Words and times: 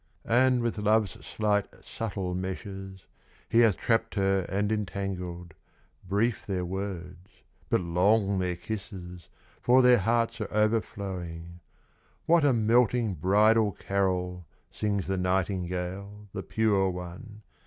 And 0.25 0.63
with 0.63 0.79
love's 0.79 1.23
slight, 1.23 1.67
subtle 1.83 2.33
meshes, 2.33 3.05
He 3.47 3.59
hath 3.59 3.77
trapped 3.77 4.15
her 4.15 4.47
and 4.49 4.71
entangled; 4.71 5.53
Brief 6.09 6.43
their 6.47 6.65
words, 6.65 7.29
but 7.69 7.81
long 7.81 8.39
their 8.39 8.55
kisses, 8.55 9.29
For 9.61 9.83
their 9.83 9.99
hearts 9.99 10.41
are 10.41 10.51
overflowing. 10.51 11.59
What 12.25 12.43
a 12.43 12.51
melting 12.51 13.13
bridal 13.13 13.73
carol, 13.73 14.47
Sings 14.71 15.05
the 15.05 15.17
nightingale, 15.19 16.29
the 16.33 16.41
pure 16.41 16.89
one! 16.89 17.43